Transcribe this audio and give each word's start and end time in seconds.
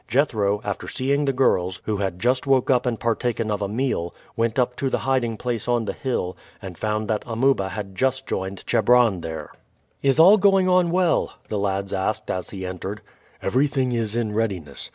Jethro, 0.07 0.61
after 0.63 0.87
seeing 0.87 1.25
the 1.25 1.31
girls, 1.31 1.79
who 1.85 1.97
had 1.97 2.17
just 2.17 2.47
woke 2.47 2.71
up 2.71 2.87
and 2.87 2.99
partaken 2.99 3.51
of 3.51 3.61
a 3.61 3.67
meal, 3.67 4.15
went 4.35 4.57
up 4.57 4.75
to 4.77 4.89
the 4.89 4.97
hiding 4.97 5.37
place 5.37 5.67
on 5.67 5.85
the 5.85 5.93
hill 5.93 6.35
and 6.59 6.75
found 6.75 7.07
that 7.07 7.21
Amuba 7.27 7.69
had 7.69 7.93
just 7.93 8.25
joined 8.25 8.65
Chebron 8.65 9.21
there. 9.21 9.51
"Is 10.01 10.17
all 10.19 10.37
going 10.37 10.67
on 10.67 10.89
well?" 10.89 11.33
the 11.49 11.59
lads 11.59 11.93
asked 11.93 12.31
as 12.31 12.49
he 12.49 12.65
entered. 12.65 13.01
"Everything 13.43 13.91
is 13.91 14.15
in 14.15 14.33
readiness. 14.33 14.89